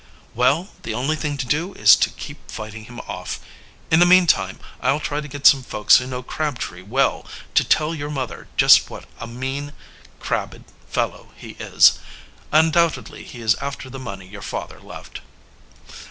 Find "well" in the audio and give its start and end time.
0.33-0.69, 6.81-7.23